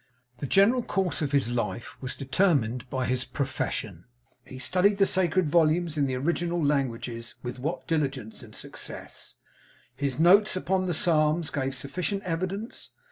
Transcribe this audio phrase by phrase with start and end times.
[0.39, 4.05] The general course of his life was determined by his profession;
[4.43, 9.35] he studied the sacred volumes in the original languages; with what diligence and success,
[9.95, 12.89] his Notes upon the Psalms give sufficient evidence.